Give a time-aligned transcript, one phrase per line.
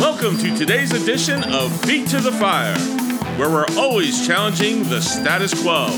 [0.00, 2.78] Welcome to today's edition of Feet to the Fire,
[3.36, 5.88] where we're always challenging the status quo.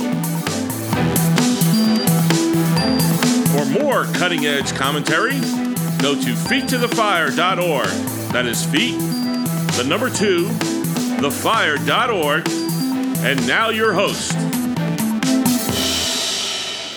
[3.52, 5.38] For more cutting edge commentary,
[6.00, 7.88] go to feettothefire.org.
[8.32, 8.98] That is feet,
[9.76, 10.46] the number two,
[11.20, 12.48] thefire.org.
[13.22, 14.59] And now your host.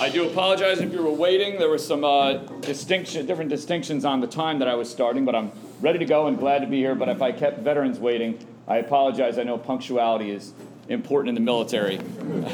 [0.03, 1.57] I do apologize if you were waiting.
[1.57, 5.33] There were some uh, distinction, different distinctions on the time that I was starting, but
[5.33, 5.49] I'm
[5.79, 6.93] ready to go and glad to be here.
[6.93, 9.37] But if I kept veterans waiting, I apologize.
[9.37, 10.51] I know punctuality is
[10.89, 12.01] important in the military.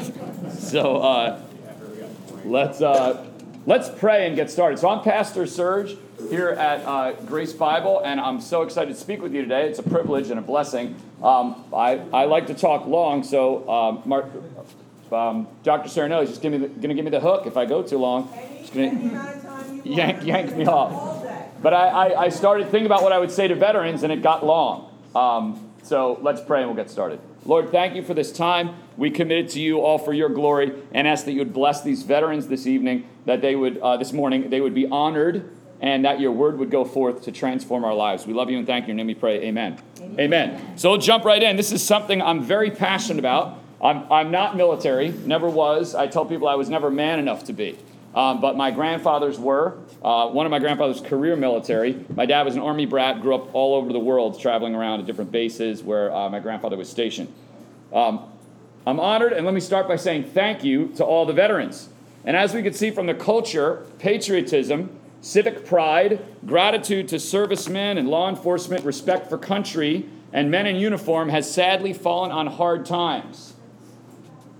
[0.60, 1.42] so uh,
[2.44, 3.26] let's uh,
[3.66, 4.78] let's pray and get started.
[4.78, 5.96] So I'm Pastor Serge
[6.28, 9.68] here at uh, Grace Bible, and I'm so excited to speak with you today.
[9.68, 10.94] It's a privilege and a blessing.
[11.20, 14.30] Um, I, I like to talk long, so um, Mark,
[15.12, 15.88] um, Dr.
[15.88, 18.32] Serenelli is just going to give me the hook if I go too long.
[18.60, 21.24] Just going to yank, yank me off.
[21.62, 24.22] But I, I, I, started thinking about what I would say to veterans, and it
[24.22, 24.90] got long.
[25.14, 27.20] Um, so let's pray and we'll get started.
[27.44, 28.76] Lord, thank you for this time.
[28.96, 32.02] We committed to you all for your glory and ask that you would bless these
[32.02, 35.50] veterans this evening, that they would, uh, this morning, they would be honored
[35.80, 38.26] and that your word would go forth to transform our lives.
[38.26, 38.94] We love you and thank you.
[38.94, 39.42] Name we pray.
[39.44, 39.80] Amen.
[40.00, 40.20] Amen.
[40.20, 40.78] Amen.
[40.78, 41.56] So we'll jump right in.
[41.56, 43.58] This is something I'm very passionate about.
[43.82, 45.94] I'm, I'm not military, never was.
[45.94, 47.78] I tell people I was never man enough to be.
[48.14, 49.78] Um, but my grandfathers were.
[50.02, 52.04] Uh, one of my grandfathers career military.
[52.14, 55.06] My dad was an army brat, grew up all over the world, traveling around at
[55.06, 57.32] different bases where uh, my grandfather was stationed.
[57.92, 58.24] Um,
[58.86, 61.88] I'm honored, and let me start by saying thank you to all the veterans.
[62.24, 68.08] And as we can see from the culture, patriotism civic pride, gratitude to servicemen and
[68.08, 73.54] law enforcement, respect for country, and men in uniform has sadly fallen on hard times,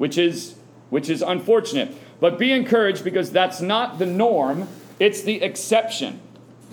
[0.01, 0.55] which is,
[0.89, 1.95] which is unfortunate.
[2.21, 4.67] But be encouraged because that's not the norm,
[4.99, 6.21] it's the exception.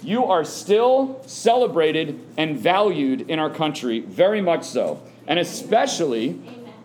[0.02, 5.04] You are still celebrated and valued in our country, very much so.
[5.28, 6.40] And especially,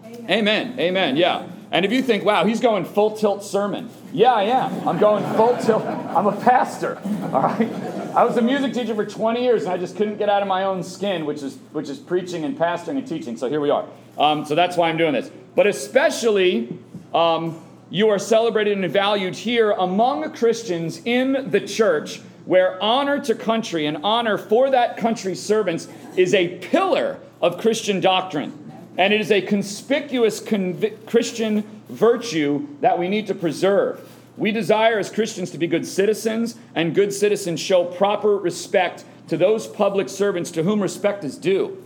[0.05, 1.47] amen, amen, amen yeah.
[1.71, 4.89] And if you think, wow, he's going full tilt sermon, yeah, I am.
[4.89, 5.83] I'm going full tilt.
[5.85, 7.01] I'm a pastor.
[7.33, 7.73] All right.
[8.15, 10.49] I was a music teacher for 20 years, and I just couldn't get out of
[10.49, 13.39] my own skin, which is which is preaching and pastoring and teaching.
[13.39, 13.87] So here we are.
[14.19, 15.31] Um, so that's why I'm doing this.
[15.55, 16.79] But especially,
[17.15, 17.59] um,
[17.91, 23.87] you are celebrated and valued here among Christians in the church, where honor to country
[23.87, 28.53] and honor for that country's servants is a pillar of Christian doctrine.
[28.99, 34.09] And it is a conspicuous convi- Christian virtue that we need to preserve.
[34.37, 39.37] We desire as Christians to be good citizens, and good citizens show proper respect to
[39.37, 41.83] those public servants to whom respect is due.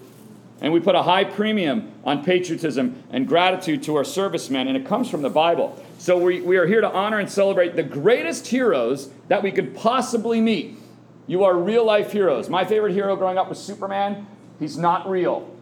[0.61, 4.87] And we put a high premium on patriotism and gratitude to our servicemen, and it
[4.87, 5.83] comes from the Bible.
[5.99, 9.77] So we, we are here to honor and celebrate the greatest heroes that we could
[9.77, 10.79] possibly meet.
[11.27, 12.49] You are real life heroes.
[12.49, 14.27] My favorite hero growing up was Superman.
[14.59, 15.56] He's not real.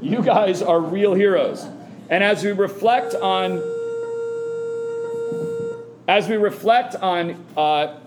[0.00, 1.66] You guys are real heroes.
[2.08, 3.62] And as we reflect on
[6.08, 7.98] as we reflect on uh,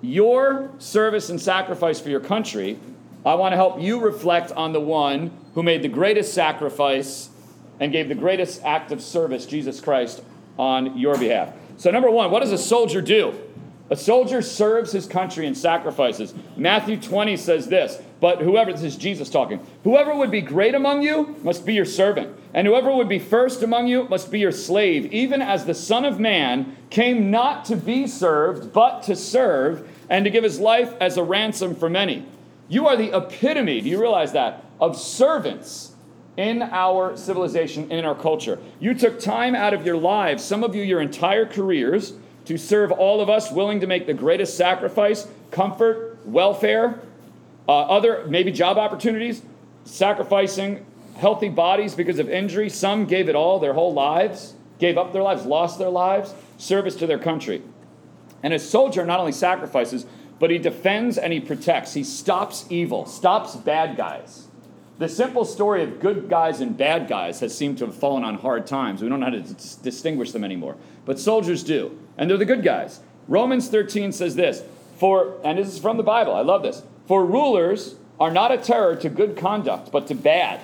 [0.00, 2.78] your service and sacrifice for your country,
[3.26, 7.30] I want to help you reflect on the one who made the greatest sacrifice
[7.80, 10.22] and gave the greatest act of service, Jesus Christ,
[10.56, 11.52] on your behalf.
[11.78, 13.34] So, number one, what does a soldier do?
[13.90, 16.34] A soldier serves his country and sacrifices.
[16.56, 21.02] Matthew 20 says this but whoever, this is Jesus talking, whoever would be great among
[21.02, 24.52] you must be your servant, and whoever would be first among you must be your
[24.52, 29.88] slave, even as the Son of Man came not to be served, but to serve,
[30.08, 32.26] and to give his life as a ransom for many.
[32.68, 35.92] You are the epitome, do you realize that, of servants
[36.36, 38.58] in our civilization, in our culture.
[38.78, 42.14] You took time out of your lives, some of you your entire careers,
[42.44, 47.00] to serve all of us, willing to make the greatest sacrifice, comfort, welfare,
[47.68, 49.42] uh, other, maybe job opportunities,
[49.84, 50.84] sacrificing
[51.16, 52.70] healthy bodies because of injury.
[52.70, 56.96] Some gave it all their whole lives, gave up their lives, lost their lives, service
[56.96, 57.62] to their country.
[58.42, 60.06] And a soldier not only sacrifices,
[60.38, 61.94] but he defends and he protects.
[61.94, 64.46] He stops evil, stops bad guys.
[64.98, 68.34] The simple story of good guys and bad guys has seemed to have fallen on
[68.36, 69.02] hard times.
[69.02, 70.76] We don't know how to dis- distinguish them anymore.
[71.04, 73.00] But soldiers do, and they're the good guys.
[73.28, 74.62] Romans 13 says this,
[74.96, 76.82] for, and this is from the Bible, I love this.
[77.08, 80.60] For rulers are not a terror to good conduct, but to bad.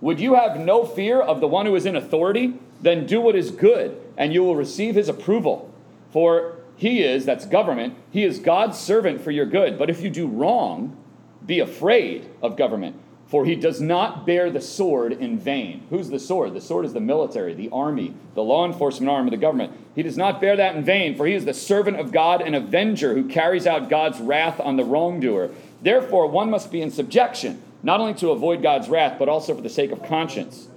[0.00, 2.54] Would you have no fear of the one who is in authority?
[2.80, 5.74] Then do what is good, and you will receive his approval.
[6.12, 9.76] For he is, that's government, he is God's servant for your good.
[9.76, 10.96] But if you do wrong,
[11.44, 12.94] be afraid of government,
[13.26, 15.84] for he does not bear the sword in vain.
[15.90, 16.54] Who's the sword?
[16.54, 19.72] The sword is the military, the army, the law enforcement arm of the government.
[19.96, 22.54] He does not bear that in vain, for he is the servant of God and
[22.54, 25.50] avenger who carries out God's wrath on the wrongdoer.
[25.80, 29.62] Therefore, one must be in subjection, not only to avoid God's wrath, but also for
[29.62, 30.68] the sake of conscience.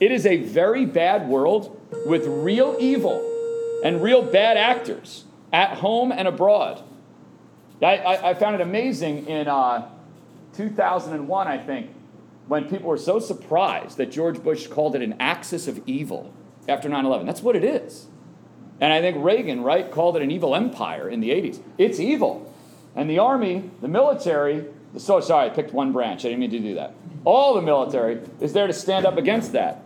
[0.00, 3.28] It is a very bad world with real evil
[3.84, 6.82] and real bad actors at home and abroad.
[7.80, 9.88] I, I, I found it amazing in uh,
[10.54, 11.90] 2001, I think,
[12.46, 16.32] when people were so surprised that George Bush called it an axis of evil
[16.68, 17.26] after 9 11.
[17.26, 18.06] That's what it is.
[18.80, 21.60] And I think Reagan, right, called it an evil empire in the 80s.
[21.78, 22.51] It's evil.
[22.94, 26.24] And the army, the military, the, so sorry, I picked one branch.
[26.24, 26.94] I didn't mean to do that.
[27.24, 29.82] All the military is there to stand up against that.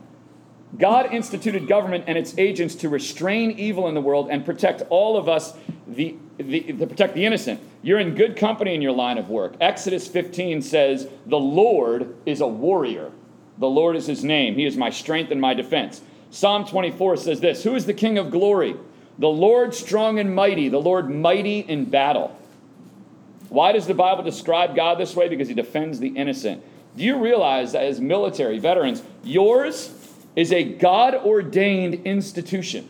[0.78, 5.16] God instituted government and its agents to restrain evil in the world and protect all
[5.16, 5.54] of us,
[5.86, 7.60] the, the, to protect the innocent.
[7.82, 9.54] You're in good company in your line of work.
[9.60, 13.12] Exodus 15 says, The Lord is a warrior.
[13.58, 14.54] The Lord is his name.
[14.54, 16.02] He is my strength and my defense.
[16.30, 18.76] Psalm 24 says this Who is the King of glory?
[19.18, 22.36] The Lord strong and mighty, the Lord mighty in battle.
[23.48, 25.28] Why does the Bible describe God this way?
[25.28, 26.62] Because he defends the innocent.
[26.96, 29.92] Do you realize that as military veterans, yours
[30.34, 32.88] is a God ordained institution?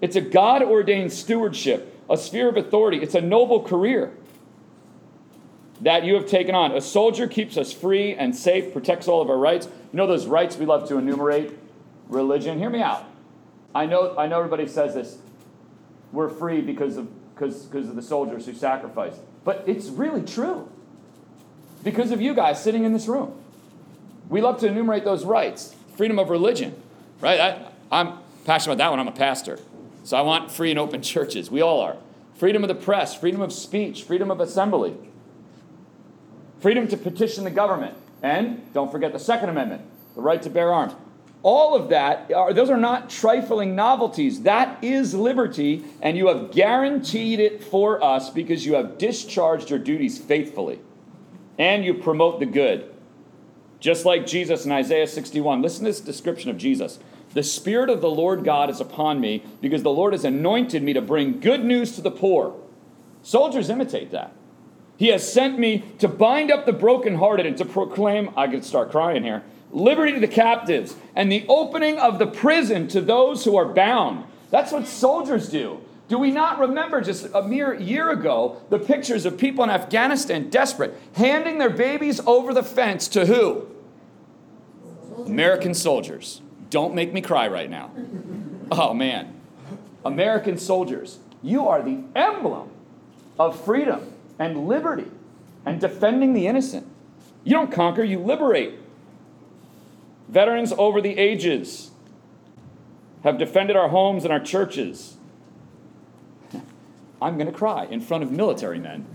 [0.00, 2.98] It's a God ordained stewardship, a sphere of authority.
[2.98, 4.12] It's a noble career
[5.82, 6.72] that you have taken on.
[6.72, 9.66] A soldier keeps us free and safe, protects all of our rights.
[9.66, 11.56] You know those rights we love to enumerate?
[12.08, 12.58] Religion.
[12.58, 13.04] Hear me out.
[13.74, 15.18] I know, I know everybody says this.
[16.12, 19.20] We're free because of, because, because of the soldiers who sacrificed.
[19.44, 20.68] But it's really true.
[21.82, 23.34] Because of you guys sitting in this room.
[24.28, 25.74] We love to enumerate those rights.
[25.96, 26.80] Freedom of religion,
[27.20, 27.40] right?
[27.40, 29.00] I, I'm passionate about that one.
[29.00, 29.58] I'm a pastor.
[30.04, 31.50] So I want free and open churches.
[31.50, 31.96] We all are.
[32.36, 34.96] Freedom of the press, freedom of speech, freedom of assembly,
[36.60, 37.94] freedom to petition the government.
[38.22, 39.82] And don't forget the Second Amendment,
[40.14, 40.94] the right to bear arms.
[41.42, 44.42] All of that, are, those are not trifling novelties.
[44.42, 49.80] That is liberty, and you have guaranteed it for us because you have discharged your
[49.80, 50.80] duties faithfully.
[51.58, 52.94] And you promote the good.
[53.80, 55.60] Just like Jesus in Isaiah 61.
[55.60, 57.00] Listen to this description of Jesus.
[57.34, 60.92] The Spirit of the Lord God is upon me because the Lord has anointed me
[60.92, 62.54] to bring good news to the poor.
[63.22, 64.32] Soldiers imitate that.
[64.96, 68.92] He has sent me to bind up the brokenhearted and to proclaim, I could start
[68.92, 69.42] crying here,
[69.72, 74.24] liberty to the captives, and the opening of the prison to those who are bound.
[74.50, 75.80] That's what soldiers do.
[76.08, 80.50] Do we not remember just a mere year ago the pictures of people in Afghanistan
[80.50, 83.66] desperate, handing their babies over the fence to who?
[85.26, 86.42] American soldiers.
[86.68, 87.90] Don't make me cry right now.
[88.70, 89.40] Oh man.
[90.04, 92.68] American soldiers, you are the emblem
[93.38, 95.06] of freedom and liberty
[95.64, 96.86] and defending the innocent.
[97.44, 98.74] You don't conquer, you liberate.
[100.32, 101.90] Veterans over the ages
[103.22, 105.18] have defended our homes and our churches.
[107.22, 109.06] I'm going to cry in front of military men.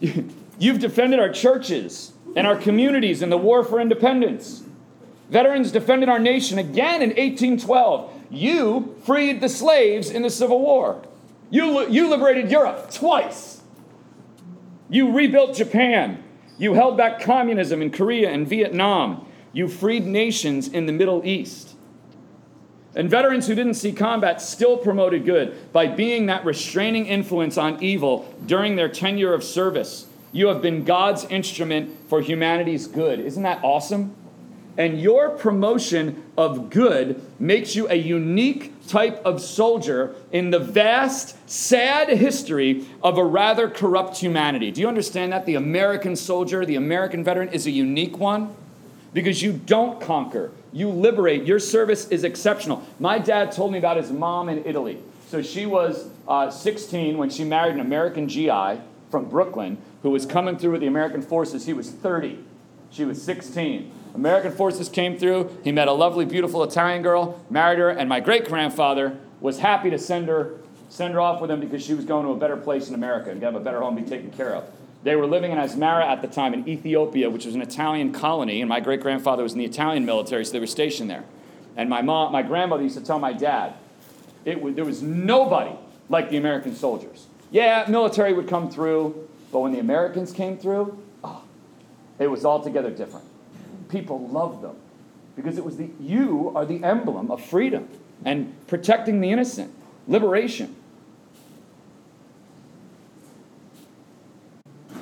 [0.58, 4.64] You've defended our churches and our communities in the war for independence.
[5.30, 8.12] Veterans defended our nation again in 1812.
[8.28, 11.00] You freed the slaves in the Civil War.
[11.48, 13.60] You, you liberated Europe twice.
[14.88, 16.24] You rebuilt Japan.
[16.58, 19.26] You held back communism in Korea and Vietnam.
[19.52, 21.74] You freed nations in the Middle East.
[22.94, 27.82] And veterans who didn't see combat still promoted good by being that restraining influence on
[27.82, 30.06] evil during their tenure of service.
[30.32, 33.20] You have been God's instrument for humanity's good.
[33.20, 34.14] Isn't that awesome?
[34.76, 41.36] And your promotion of good makes you a unique type of soldier in the vast,
[41.48, 44.70] sad history of a rather corrupt humanity.
[44.70, 45.44] Do you understand that?
[45.44, 48.54] The American soldier, the American veteran, is a unique one
[49.12, 51.44] because you don't conquer, you liberate.
[51.44, 52.86] Your service is exceptional.
[52.98, 54.98] My dad told me about his mom in Italy.
[55.28, 60.26] So she was uh, 16 when she married an American GI from Brooklyn who was
[60.26, 61.66] coming through with the American forces.
[61.66, 62.38] He was 30,
[62.90, 63.92] she was 16.
[64.14, 65.56] American forces came through.
[65.62, 69.90] He met a lovely, beautiful Italian girl, married her, and my great grandfather was happy
[69.90, 72.56] to send her, send her off with him because she was going to a better
[72.56, 74.64] place in America and have a better home, to be taken care of.
[75.02, 78.60] They were living in Asmara at the time in Ethiopia, which was an Italian colony,
[78.60, 81.24] and my great grandfather was in the Italian military, so they were stationed there.
[81.76, 83.74] And my mom, my grandmother used to tell my dad,
[84.44, 85.74] it was, there was nobody
[86.08, 87.26] like the American soldiers.
[87.50, 91.42] Yeah, military would come through, but when the Americans came through, oh,
[92.18, 93.24] it was altogether different
[93.90, 94.76] people loved them
[95.36, 97.88] because it was the you are the emblem of freedom
[98.24, 99.72] and protecting the innocent,
[100.06, 100.74] liberation.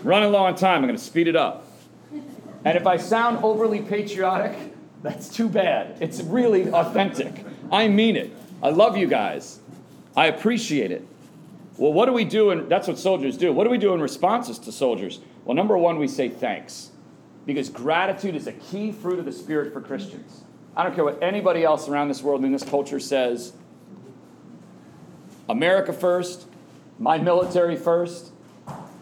[0.09, 1.67] Running low on time, I'm going to speed it up.
[2.65, 4.57] And if I sound overly patriotic,
[5.03, 5.99] that's too bad.
[6.01, 7.45] It's really authentic.
[7.71, 8.35] I mean it.
[8.63, 9.61] I love you guys.
[10.17, 11.07] I appreciate it.
[11.77, 12.49] Well, what do we do?
[12.49, 13.53] And that's what soldiers do.
[13.53, 15.21] What do we do in responses to soldiers?
[15.45, 16.91] Well, number one, we say thanks.
[17.49, 20.43] because gratitude is a key fruit of the Spirit for Christians.
[20.77, 23.55] I don't care what anybody else around this world in this culture says.
[25.49, 26.47] America first,
[26.99, 28.33] my military first,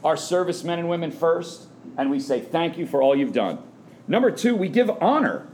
[0.07, 1.67] our servicemen and women first,
[1.99, 3.59] and we say thank you for all you've done.
[4.07, 5.49] Number two, we give honor.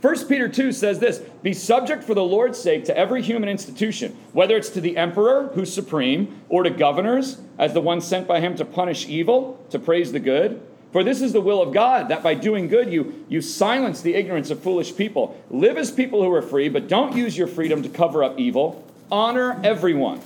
[0.00, 4.16] 1 Peter 2 says this Be subject for the Lord's sake to every human institution,
[4.32, 8.38] whether it's to the emperor, who's supreme, or to governors, as the one sent by
[8.38, 10.62] him to punish evil, to praise the good.
[10.92, 14.14] For this is the will of God, that by doing good you, you silence the
[14.14, 15.36] ignorance of foolish people.
[15.50, 18.86] Live as people who are free, but don't use your freedom to cover up evil.
[19.10, 20.20] Honor everyone.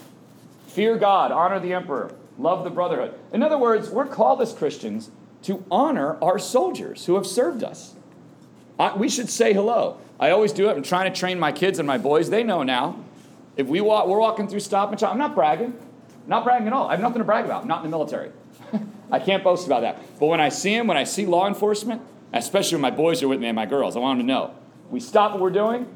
[0.69, 3.15] Fear God, honor the emperor, love the brotherhood.
[3.33, 5.11] In other words, we're called as Christians
[5.43, 7.95] to honor our soldiers who have served us.
[8.79, 9.99] I, we should say hello.
[10.19, 10.77] I always do it.
[10.77, 12.31] I'm trying to train my kids and my boys.
[12.31, 13.05] They know now.
[13.57, 15.75] If we walk, we're walking through Stop and Shop, I'm not bragging.
[16.27, 16.89] Not bragging at all.
[16.89, 17.62] I have nothing to brag about.
[17.62, 18.31] I'm not in the military.
[19.11, 20.01] I can't boast about that.
[20.19, 22.01] But when I see them, when I see law enforcement,
[22.33, 24.55] especially when my boys are with me and my girls, I want them to know.
[24.91, 25.87] We stop what we're doing,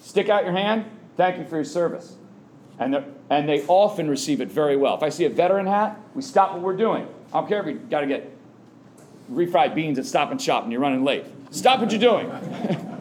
[0.00, 0.84] stick out your hand,
[1.16, 2.16] thank you for your service.
[2.78, 4.96] And, and they often receive it very well.
[4.96, 7.06] If I see a veteran hat, we stop what we're doing.
[7.32, 8.30] I don't care if you got to get
[9.30, 11.24] refried beans at Stop and Shop and you're running late.
[11.50, 12.26] Stop what you're doing.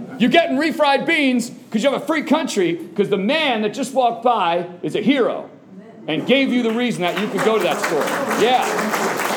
[0.20, 3.94] you're getting refried beans because you have a free country because the man that just
[3.94, 5.50] walked by is a hero
[6.08, 8.04] and gave you the reason that you could go to that store.
[8.42, 9.31] Yeah.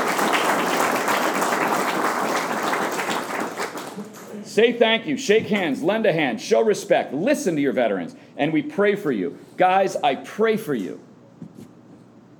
[4.54, 8.52] Say thank you, shake hands, lend a hand, show respect, listen to your veterans, and
[8.52, 9.36] we pray for you.
[9.56, 11.00] Guys, I pray for you.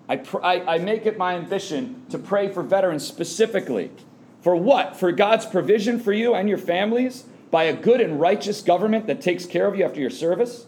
[0.09, 3.91] I, pr- I, I make it my ambition to pray for veterans specifically.
[4.43, 4.97] For what?
[4.97, 7.25] For God's provision for you and your families?
[7.51, 10.67] By a good and righteous government that takes care of you after your service?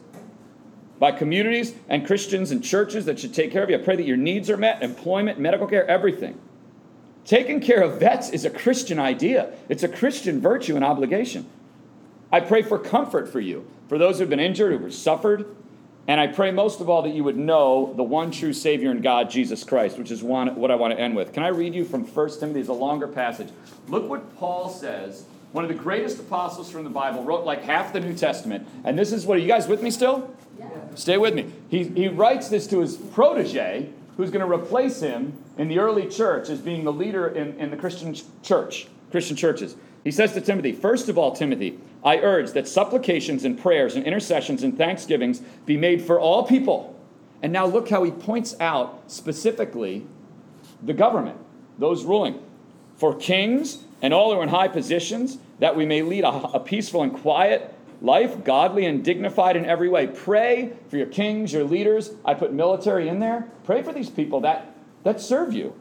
[0.99, 3.79] By communities and Christians and churches that should take care of you?
[3.79, 6.41] I pray that your needs are met employment, medical care, everything.
[7.26, 11.47] Taking care of vets is a Christian idea, it's a Christian virtue and obligation.
[12.33, 15.45] I pray for comfort for you, for those who've been injured, who've suffered.
[16.09, 19.00] And I pray most of all that you would know the one true Savior in
[19.00, 21.33] God, Jesus Christ, which is one, what I want to end with.
[21.33, 22.61] Can I read you from 1 Timothy?
[22.61, 23.49] It's a longer passage.
[23.88, 25.25] Look what Paul says.
[25.50, 28.68] One of the greatest apostles from the Bible wrote like half the New Testament.
[28.85, 30.33] And this is what, are you guys with me still?
[30.59, 30.68] Yeah.
[30.95, 31.52] Stay with me.
[31.68, 36.08] He, he writes this to his protege, who's going to replace him in the early
[36.08, 39.76] church as being the leader in, in the Christian church, Christian churches.
[40.04, 44.04] He says to Timothy, First of all, Timothy, I urge that supplications and prayers and
[44.04, 46.99] intercessions and thanksgivings be made for all people.
[47.42, 50.06] And now look how he points out specifically
[50.82, 51.38] the government,
[51.78, 52.40] those ruling,
[52.96, 56.61] for kings and all who are in high positions, that we may lead a, a
[56.61, 60.07] peaceful and quiet life, godly and dignified in every way.
[60.07, 62.12] Pray for your kings, your leaders.
[62.25, 63.49] I put military in there.
[63.65, 64.75] Pray for these people that
[65.05, 65.75] that serve you.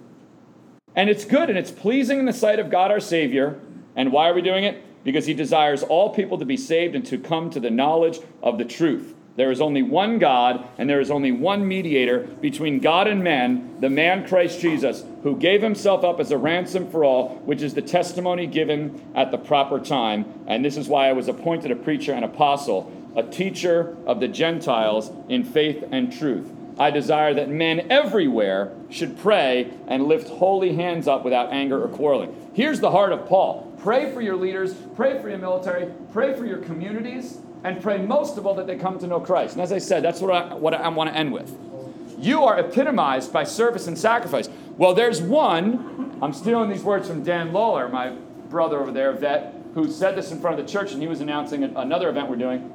[0.95, 3.59] And it's good and it's pleasing in the sight of God our Savior.
[3.95, 4.83] And why are we doing it?
[5.03, 8.57] Because He desires all people to be saved and to come to the knowledge of
[8.57, 9.15] the truth.
[9.35, 13.77] There is only one God, and there is only one mediator between God and men,
[13.81, 17.73] the man Christ Jesus, who gave himself up as a ransom for all, which is
[17.73, 20.25] the testimony given at the proper time.
[20.47, 24.29] And this is why I was appointed a preacher and apostle, a teacher of the
[24.29, 26.49] Gentiles in faith and truth.
[26.77, 31.87] I desire that men everywhere should pray and lift holy hands up without anger or
[31.87, 32.51] quarreling.
[32.53, 36.45] Here's the heart of Paul pray for your leaders, pray for your military, pray for
[36.45, 39.53] your communities, and pray most of all that they come to know Christ.
[39.53, 41.51] And as I said, that's what I, what I want to end with.
[42.19, 44.47] You are epitomized by service and sacrifice.
[44.77, 48.11] Well, there's one, I'm stealing these words from Dan Lawler, my
[48.49, 51.21] brother over there, vet, who said this in front of the church, and he was
[51.21, 52.71] announcing another event we're doing.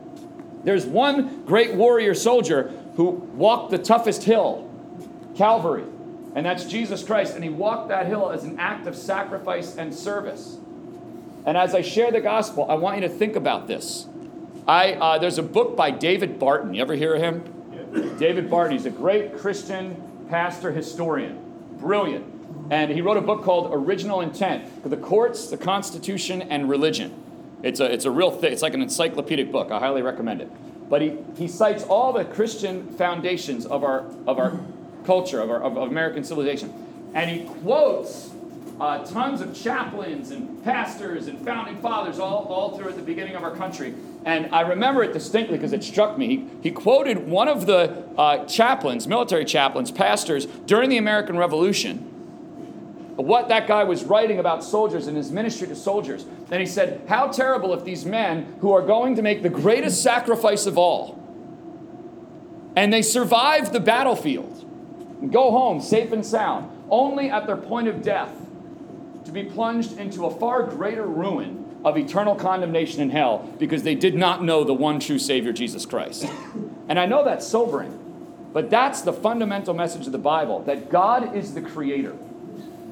[0.65, 4.69] There's one great warrior soldier who walked the toughest hill,
[5.37, 5.85] Calvary,
[6.35, 7.37] and that's Jesus Christ.
[7.37, 10.59] And he walked that hill as an act of sacrifice and service.
[11.47, 14.07] And as I share the gospel, I want you to think about this.
[14.71, 16.75] I, uh, there's a book by David Barton.
[16.75, 17.43] You ever hear of him?
[17.73, 18.19] Yeah.
[18.21, 18.77] David Barton.
[18.77, 20.01] He's a great Christian
[20.31, 21.43] pastor historian.
[21.81, 22.25] Brilliant.
[22.71, 27.13] And he wrote a book called Original Intent The Courts, the Constitution, and Religion.
[27.65, 28.53] It's a, it's a real thing.
[28.53, 29.73] It's like an encyclopedic book.
[29.73, 30.89] I highly recommend it.
[30.89, 34.61] But he, he cites all the Christian foundations of our, of our
[35.05, 36.73] culture, of, our, of, of American civilization.
[37.13, 38.31] And he quotes
[38.81, 43.37] uh, tons of chaplains and pastors and founding fathers all, all through at the beginning
[43.37, 43.95] of our country.
[44.25, 46.27] And I remember it distinctly because it struck me.
[46.27, 52.07] He, he quoted one of the uh, chaplains, military chaplains, pastors during the American Revolution
[53.17, 56.25] what that guy was writing about soldiers and his ministry to soldiers.
[56.51, 60.03] And he said, How terrible if these men who are going to make the greatest
[60.03, 61.19] sacrifice of all,
[62.77, 64.65] and they survive the battlefield,
[65.21, 68.33] and go home safe and sound, only at their point of death
[69.31, 73.95] to be plunged into a far greater ruin of eternal condemnation in hell because they
[73.95, 76.27] did not know the one true Savior, Jesus Christ.
[76.89, 77.97] And I know that's sobering,
[78.53, 82.17] but that's the fundamental message of the Bible that God is the creator,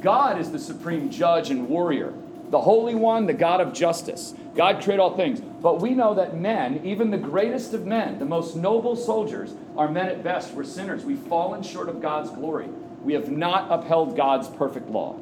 [0.00, 2.14] God is the supreme judge and warrior,
[2.50, 4.34] the Holy One, the God of justice.
[4.54, 5.40] God created all things.
[5.40, 9.88] But we know that men, even the greatest of men, the most noble soldiers, are
[9.88, 10.54] men at best.
[10.54, 11.04] We're sinners.
[11.04, 12.68] We've fallen short of God's glory.
[13.02, 15.18] We have not upheld God's perfect law.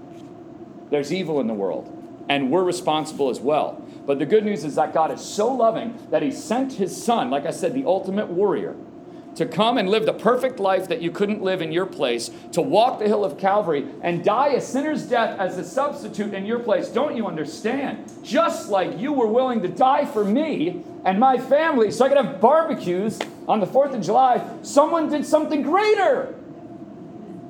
[0.90, 1.92] There's evil in the world,
[2.28, 3.82] and we're responsible as well.
[4.06, 7.30] But the good news is that God is so loving that He sent His Son,
[7.30, 8.76] like I said, the ultimate warrior,
[9.36, 12.62] to come and live the perfect life that you couldn't live in your place, to
[12.62, 16.58] walk the hill of Calvary and die a sinner's death as a substitute in your
[16.58, 16.88] place.
[16.88, 18.10] Don't you understand?
[18.22, 22.16] Just like you were willing to die for me and my family so I could
[22.16, 26.34] have barbecues on the 4th of July, someone did something greater.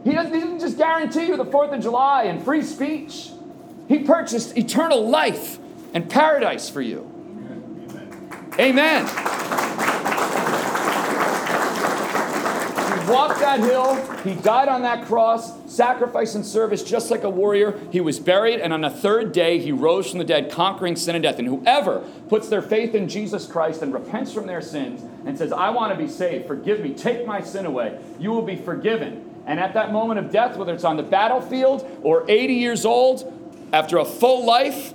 [0.06, 3.32] He, doesn't, he didn't just guarantee you the 4th of July and free speech,
[3.88, 5.58] He purchased eternal life
[5.94, 7.12] and paradise for you.
[8.56, 9.04] Amen.
[12.94, 17.30] He walked that hill, he died on that cross, sacrifice and service just like a
[17.30, 17.76] warrior.
[17.90, 21.16] He was buried, and on the third day, he rose from the dead, conquering sin
[21.16, 21.40] and death.
[21.40, 25.50] And whoever puts their faith in Jesus Christ and repents from their sins and says,
[25.50, 29.32] I want to be saved, forgive me, take my sin away, you will be forgiven.
[29.46, 33.32] And at that moment of death, whether it's on the battlefield or 80 years old,
[33.72, 34.92] after a full life,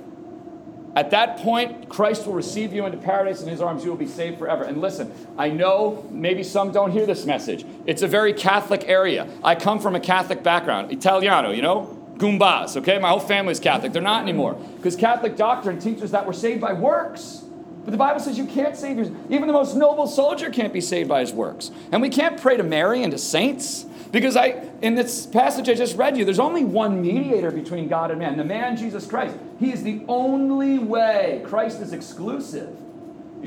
[0.95, 3.83] at that point, Christ will receive you into paradise in his arms.
[3.85, 4.65] You will be saved forever.
[4.65, 7.65] And listen, I know maybe some don't hear this message.
[7.85, 9.29] It's a very Catholic area.
[9.41, 11.97] I come from a Catholic background, Italiano, you know?
[12.17, 12.99] Goombas, okay?
[12.99, 13.93] My whole family is Catholic.
[13.93, 14.53] They're not anymore.
[14.75, 17.43] Because Catholic doctrine teaches that we're saved by works.
[17.83, 19.17] But the Bible says you can't save yourself.
[19.29, 21.71] Even the most noble soldier can't be saved by his works.
[21.91, 23.85] And we can't pray to Mary and to saints.
[24.11, 28.11] Because I, in this passage I just read you, there's only one mediator between God
[28.11, 29.37] and man, the man Jesus Christ.
[29.59, 31.41] He is the only way.
[31.45, 32.75] Christ is exclusive.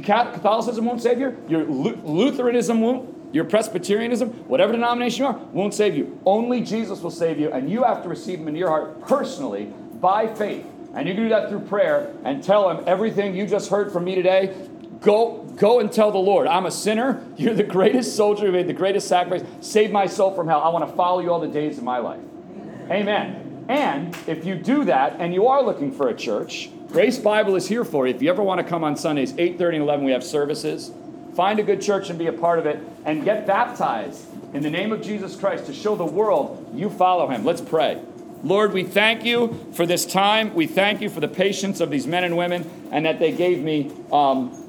[0.02, 1.36] Catholicism won't save you.
[1.48, 3.14] Your Lutheranism won't.
[3.34, 6.20] Your Presbyterianism, whatever denomination you are, won't save you.
[6.24, 9.72] Only Jesus will save you, and you have to receive Him into your heart personally
[10.00, 10.64] by faith.
[10.94, 14.04] And you can do that through prayer and tell Him everything you just heard from
[14.04, 14.54] me today.
[15.00, 17.24] Go, go and tell the Lord, I'm a sinner.
[17.36, 19.46] You're the greatest soldier who made the greatest sacrifice.
[19.60, 20.62] Save my soul from hell.
[20.62, 22.20] I want to follow you all the days of my life.
[22.90, 23.66] Amen.
[23.68, 27.66] And if you do that and you are looking for a church, Grace Bible is
[27.66, 28.14] here for you.
[28.14, 30.92] If you ever want to come on Sundays, 8 30 and 11, we have services.
[31.34, 34.70] Find a good church and be a part of it and get baptized in the
[34.70, 37.44] name of Jesus Christ to show the world you follow him.
[37.44, 38.00] Let's pray.
[38.44, 40.54] Lord, we thank you for this time.
[40.54, 43.62] We thank you for the patience of these men and women and that they gave
[43.62, 44.60] me um,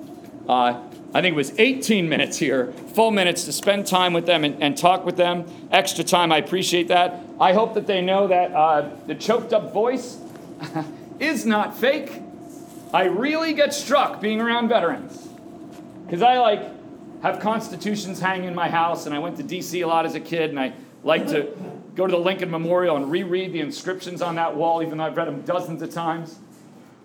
[0.47, 0.81] uh,
[1.15, 4.61] I think it was 18 minutes here, full minutes to spend time with them and,
[4.61, 5.45] and talk with them.
[5.71, 7.21] Extra time, I appreciate that.
[7.39, 10.17] I hope that they know that uh, the choked up voice
[11.19, 12.21] is not fake.
[12.93, 15.29] I really get struck being around veterans
[16.05, 16.69] because I like
[17.21, 19.79] have constitutions hanging in my house, and I went to D.C.
[19.81, 21.47] a lot as a kid, and I like to
[21.95, 25.17] go to the Lincoln Memorial and reread the inscriptions on that wall, even though I've
[25.17, 26.39] read them dozens of times.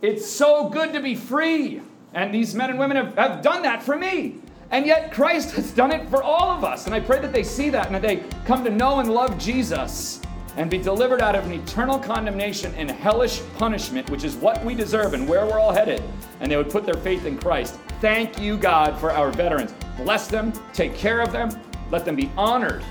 [0.03, 1.81] It's so good to be free.
[2.13, 4.37] And these men and women have, have done that for me.
[4.73, 6.87] And yet Christ has done it for all of us.
[6.87, 9.39] And I pray that they see that and that they come to know and love
[9.39, 10.21] Jesus
[10.57, 14.75] and be delivered out of an eternal condemnation and hellish punishment, which is what we
[14.75, 16.03] deserve and where we're all headed.
[16.41, 17.79] And they would put their faith in Christ.
[18.01, 19.75] Thank you, God, for our veterans.
[19.97, 21.51] Bless them, take care of them,
[21.91, 22.83] let them be honored,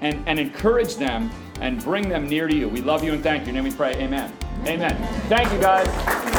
[0.00, 1.30] and, and encourage them
[1.60, 2.68] and bring them near to you.
[2.68, 3.48] We love you and thank you.
[3.48, 3.94] In your name we pray.
[3.94, 4.32] Amen.
[4.66, 4.96] Amen.
[5.28, 6.35] Thank you, guys.